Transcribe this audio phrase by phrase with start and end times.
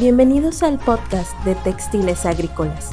[0.00, 2.92] Bienvenidos al podcast de Textiles Agrícolas.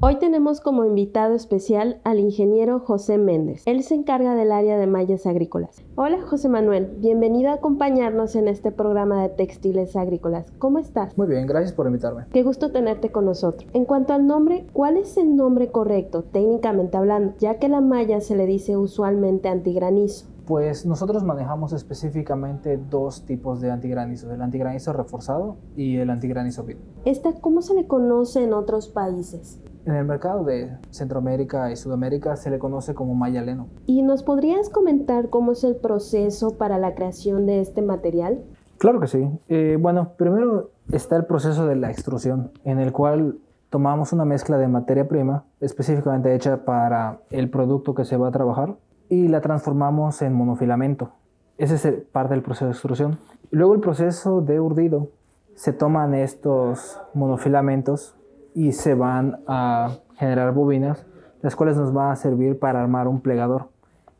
[0.00, 3.62] Hoy tenemos como invitado especial al ingeniero José Méndez.
[3.64, 5.82] Él se encarga del área de mallas agrícolas.
[5.94, 10.52] Hola José Manuel, bienvenido a acompañarnos en este programa de textiles agrícolas.
[10.58, 11.16] ¿Cómo estás?
[11.16, 12.26] Muy bien, gracias por invitarme.
[12.30, 13.70] Qué gusto tenerte con nosotros.
[13.72, 17.32] En cuanto al nombre, ¿cuál es el nombre correcto, técnicamente hablando?
[17.38, 20.33] Ya que la malla se le dice usualmente antigranizo.
[20.46, 26.78] Pues nosotros manejamos específicamente dos tipos de antigranizos, el antigranizo reforzado y el antigranizo bit.
[27.04, 29.60] ¿Esta cómo se le conoce en otros países?
[29.86, 33.68] En el mercado de Centroamérica y Sudamérica se le conoce como mayaleno.
[33.86, 38.42] ¿Y nos podrías comentar cómo es el proceso para la creación de este material?
[38.78, 39.28] Claro que sí.
[39.48, 43.38] Eh, bueno, primero está el proceso de la extrusión, en el cual
[43.70, 48.30] tomamos una mezcla de materia prima específicamente hecha para el producto que se va a
[48.30, 48.76] trabajar
[49.14, 51.10] y la transformamos en monofilamento.
[51.56, 53.18] Ese es parte del proceso de extrusión.
[53.50, 55.08] Luego el proceso de urdido.
[55.54, 58.16] Se toman estos monofilamentos
[58.54, 61.06] y se van a generar bobinas,
[61.42, 63.68] las cuales nos van a servir para armar un plegador.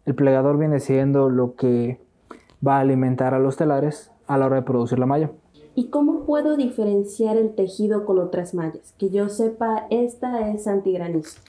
[0.04, 2.00] El plegador viene siendo lo que
[2.64, 5.30] va a alimentar a los telares a la hora de producir la malla.
[5.74, 8.94] ¿Y cómo puedo diferenciar el tejido con otras mallas?
[8.96, 11.40] Que yo sepa, esta es antigranizo.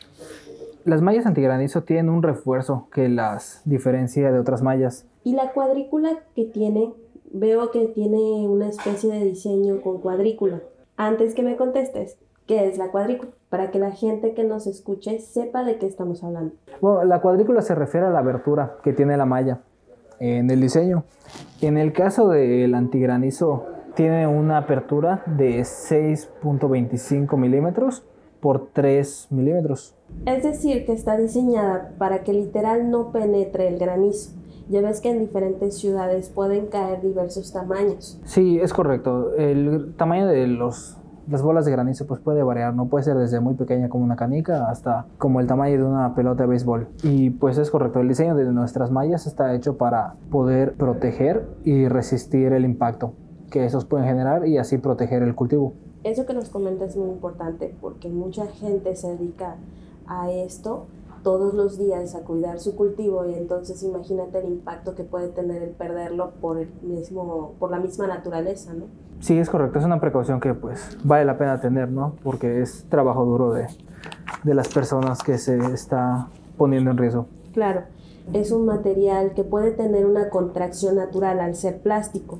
[0.86, 5.08] Las mallas antigranizo tienen un refuerzo que las diferencia de otras mallas.
[5.24, 6.94] ¿Y la cuadrícula que tiene?
[7.34, 10.62] Veo que tiene una especie de diseño con cuadrícula.
[10.96, 15.18] Antes que me contestes, qué es la cuadrícula, para que la gente que nos escuche
[15.18, 16.54] sepa de qué estamos hablando.
[16.82, 19.62] Bueno, la cuadrícula se refiere a la abertura que tiene la malla
[20.20, 21.04] en el diseño.
[21.62, 28.06] En el caso del antigranizo, tiene una apertura de 6.25 milímetros
[28.46, 29.96] por 3 milímetros.
[30.28, 34.34] Es decir, que está diseñada para que literal no penetre el granizo.
[34.70, 38.22] Ya ves que en diferentes ciudades pueden caer diversos tamaños.
[38.24, 39.34] Sí, es correcto.
[39.36, 40.96] El tamaño de los
[41.28, 44.16] las bolas de granizo pues puede variar, no puede ser desde muy pequeña como una
[44.16, 46.88] canica hasta como el tamaño de una pelota de béisbol.
[47.02, 51.88] Y pues es correcto, el diseño de nuestras mallas está hecho para poder proteger y
[51.88, 53.14] resistir el impacto
[53.50, 55.74] que esos pueden generar y así proteger el cultivo.
[56.06, 59.56] Eso que nos comentas es muy importante porque mucha gente se dedica
[60.06, 60.86] a esto
[61.24, 65.64] todos los días a cuidar su cultivo y entonces imagínate el impacto que puede tener
[65.64, 68.86] el perderlo por el mismo por la misma naturaleza, ¿no?
[69.20, 72.14] Sí, es correcto, es una precaución que pues vale la pena tener, ¿no?
[72.24, 73.66] Porque es trabajo duro de,
[74.44, 77.26] de las personas que se está poniendo en riesgo.
[77.52, 77.82] Claro,
[78.34, 82.40] es un material que puede tener una contracción natural al ser plástico.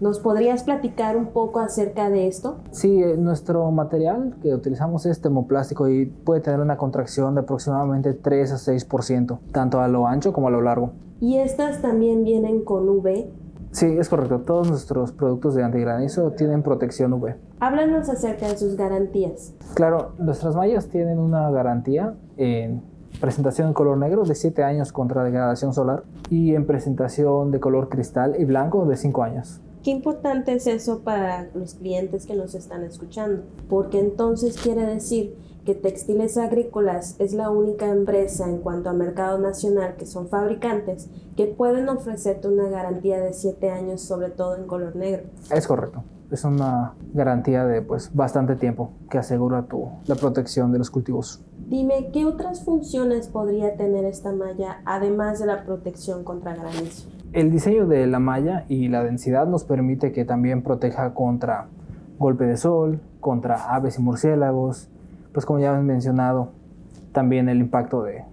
[0.00, 2.56] ¿Nos podrías platicar un poco acerca de esto?
[2.70, 8.14] Sí, eh, nuestro material que utilizamos es termoplástico y puede tener una contracción de aproximadamente
[8.14, 10.92] 3 a 6%, tanto a lo ancho como a lo largo.
[11.20, 13.26] ¿Y estas también vienen con UV?
[13.72, 14.40] Sí, es correcto.
[14.40, 17.34] Todos nuestros productos de antigranizo tienen protección UV.
[17.60, 19.54] Háblanos acerca de sus garantías.
[19.74, 22.82] Claro, nuestras mallas tienen una garantía en
[23.20, 27.88] presentación en color negro de 7 años contra degradación solar y en presentación de color
[27.88, 29.60] cristal y blanco de 5 años.
[29.82, 35.34] Qué importante es eso para los clientes que nos están escuchando, porque entonces quiere decir
[35.64, 41.08] que Textiles Agrícolas es la única empresa en cuanto a mercado nacional que son fabricantes
[41.36, 45.24] que pueden ofrecerte una garantía de 7 años, sobre todo en color negro.
[45.50, 46.04] Es correcto.
[46.30, 51.44] Es una garantía de pues bastante tiempo que asegura tu, la protección de los cultivos.
[51.68, 57.08] Dime, ¿qué otras funciones podría tener esta malla además de la protección contra granizo?
[57.32, 61.68] El diseño de la malla y la densidad nos permite que también proteja contra
[62.18, 64.88] golpe de sol, contra aves y murciélagos,
[65.32, 66.50] pues como ya hemos mencionado,
[67.12, 68.24] también el impacto de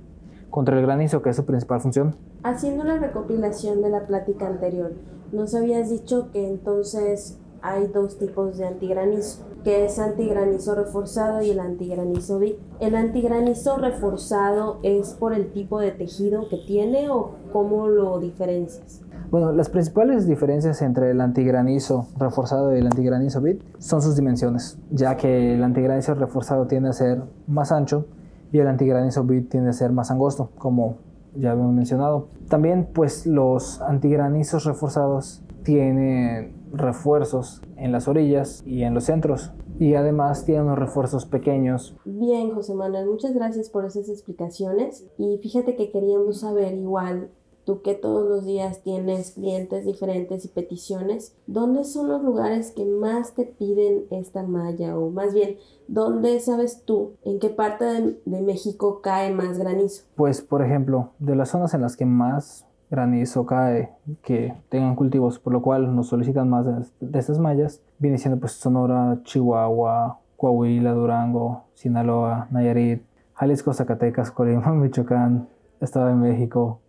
[0.50, 2.16] contra el granizo, que es su principal función.
[2.44, 4.94] Haciendo la recopilación de la plática anterior,
[5.32, 7.38] nos habías dicho que entonces
[7.68, 12.56] hay dos tipos de antigranizo, que es antigranizo reforzado y el antigranizo bit.
[12.80, 19.02] ¿El antigranizo reforzado es por el tipo de tejido que tiene o cómo lo diferencias?
[19.30, 24.78] Bueno, las principales diferencias entre el antigranizo reforzado y el antigranizo bit son sus dimensiones,
[24.90, 28.06] ya que el antigranizo reforzado tiende a ser más ancho
[28.54, 31.00] y el antigranizo bit tiende a ser más angosto, como
[31.36, 32.30] ya hemos mencionado.
[32.48, 39.96] También pues los antigranizos reforzados tienen refuerzos en las orillas y en los centros y
[39.96, 41.94] además tiene unos refuerzos pequeños.
[42.06, 47.32] Bien, José Manuel, muchas gracias por esas explicaciones y fíjate que queríamos saber igual
[47.66, 52.86] tú que todos los días tienes clientes diferentes y peticiones, ¿dónde son los lugares que
[52.86, 54.98] más te piden esta malla?
[54.98, 55.58] O más bien,
[55.90, 60.06] ¿dónde sabes tú en qué parte de, de México cae más granizo?
[60.16, 63.90] Pues, por ejemplo, de las zonas en las que más granizo cae,
[64.24, 68.54] que tengan cultivos, por lo cual nos solicitan más de, estas mallas, viene siendo pues
[68.54, 73.04] Sonora, Chihuahua, Coahuila, Durango, Sinaloa, Nayarit,
[73.34, 75.48] Jalisco, Zacatecas, Colima, Michoacán,
[75.82, 76.80] Estado de México,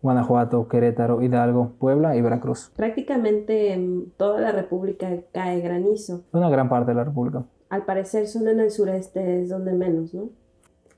[0.00, 2.72] Guanajuato, Querétaro, Hidalgo, Puebla y Veracruz.
[2.74, 6.22] Prácticamente en toda la República cae granizo.
[6.32, 7.44] Una gran parte de la República.
[7.68, 10.30] Al parecer solo en el sureste es donde menos, ¿no?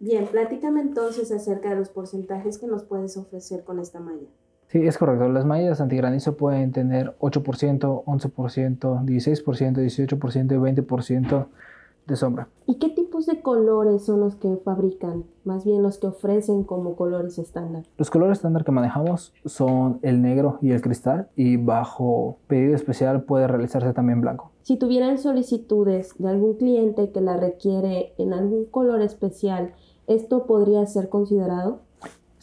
[0.00, 4.26] Bien, pláticame entonces acerca de los porcentajes que nos puedes ofrecer con esta malla.
[4.74, 5.28] Sí, es correcto.
[5.28, 11.46] Las mallas antigranizo pueden tener 8%, 11%, 16%, 18% y 20%
[12.08, 12.48] de sombra.
[12.66, 15.26] ¿Y qué tipos de colores son los que fabrican?
[15.44, 17.84] Más bien los que ofrecen como colores estándar.
[17.96, 23.22] Los colores estándar que manejamos son el negro y el cristal y bajo pedido especial
[23.22, 24.50] puede realizarse también blanco.
[24.62, 29.72] Si tuvieran solicitudes de algún cliente que la requiere en algún color especial,
[30.08, 31.82] ¿esto podría ser considerado?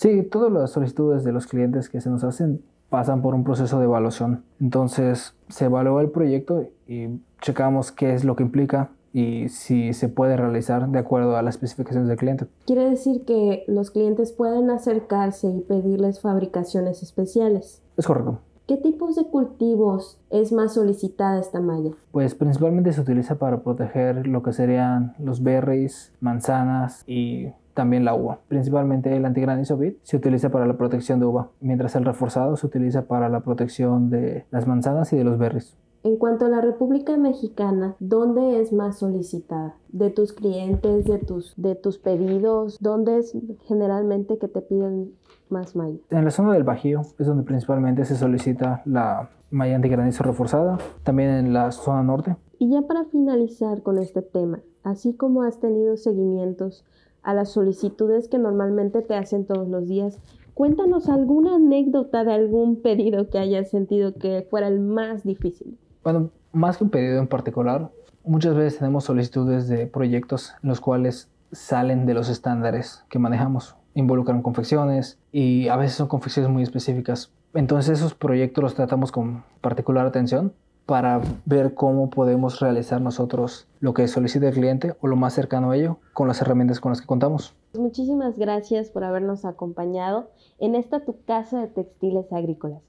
[0.01, 3.77] Sí, todas las solicitudes de los clientes que se nos hacen pasan por un proceso
[3.77, 4.43] de evaluación.
[4.59, 10.09] Entonces se evalúa el proyecto y checamos qué es lo que implica y si se
[10.09, 12.47] puede realizar de acuerdo a las especificaciones del cliente.
[12.65, 17.83] Quiere decir que los clientes pueden acercarse y pedirles fabricaciones especiales.
[17.95, 18.39] Es correcto.
[18.65, 21.91] ¿Qué tipos de cultivos es más solicitada esta malla?
[22.11, 28.13] Pues principalmente se utiliza para proteger lo que serían los berries, manzanas y también la
[28.13, 28.39] uva.
[28.47, 32.67] Principalmente el antigranizo bit se utiliza para la protección de uva, mientras el reforzado se
[32.67, 35.77] utiliza para la protección de las manzanas y de los berries.
[36.03, 39.75] En cuanto a la República Mexicana, ¿dónde es más solicitada?
[39.89, 42.77] ¿De tus clientes, de tus, de tus pedidos?
[42.79, 43.37] ¿Dónde es
[43.67, 45.13] generalmente que te piden
[45.49, 45.99] más malla?
[46.09, 51.29] En la zona del Bajío es donde principalmente se solicita la malla antigranizo reforzada, también
[51.29, 52.35] en la zona norte.
[52.57, 56.83] Y ya para finalizar con este tema, así como has tenido seguimientos
[57.23, 60.19] a las solicitudes que normalmente te hacen todos los días,
[60.53, 65.77] cuéntanos alguna anécdota de algún pedido que hayas sentido que fuera el más difícil.
[66.03, 67.91] Bueno, más que un pedido en particular,
[68.23, 73.75] muchas veces tenemos solicitudes de proyectos en los cuales salen de los estándares que manejamos.
[73.93, 77.31] Involucran confecciones y a veces son confecciones muy específicas.
[77.53, 80.53] Entonces esos proyectos los tratamos con particular atención
[80.91, 85.71] para ver cómo podemos realizar nosotros lo que solicita el cliente o lo más cercano
[85.71, 87.55] a ello con las herramientas con las que contamos.
[87.73, 92.81] Muchísimas gracias por habernos acompañado en esta tu casa de textiles agrícolas.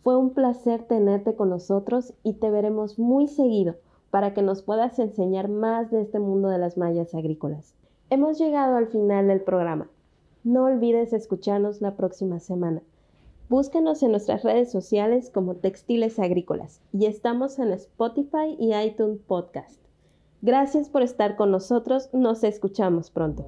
[0.00, 3.74] Fue un placer tenerte con nosotros y te veremos muy seguido
[4.10, 7.74] para que nos puedas enseñar más de este mundo de las mallas agrícolas.
[8.08, 9.90] Hemos llegado al final del programa.
[10.42, 12.80] No olvides escucharnos la próxima semana.
[13.52, 19.78] Búscanos en nuestras redes sociales como Textiles Agrícolas y estamos en Spotify y iTunes Podcast.
[20.40, 23.44] Gracias por estar con nosotros, nos escuchamos pronto.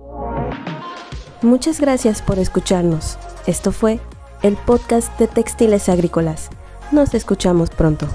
[1.40, 3.16] Muchas gracias por escucharnos.
[3.46, 3.98] Esto fue
[4.42, 6.50] el podcast de Textiles Agrícolas.
[6.92, 8.06] Nos escuchamos pronto.